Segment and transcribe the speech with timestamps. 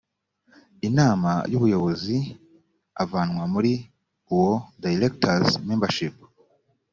[0.87, 2.17] inama y ubuyobozi
[3.03, 3.73] avanwa muri
[4.33, 6.15] uwo directors membership